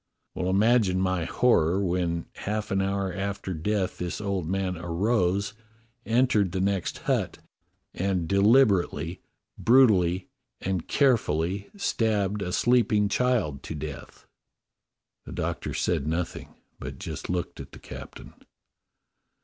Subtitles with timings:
[0.33, 5.53] Well, imagine my horror when half an hour after death this old man arose,
[6.07, 7.37] entered the next hut,
[7.93, 9.21] and deliberately,
[9.59, 10.27] brutally,
[10.59, 14.25] and carefully stabbed a sleeping child to death."
[15.25, 18.33] The Doctor said nothing, but just looked at the captain.